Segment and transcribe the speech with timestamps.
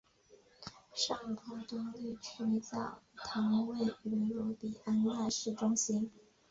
[0.95, 6.11] 圣伯多禄教区教堂位于卢比安纳市中心。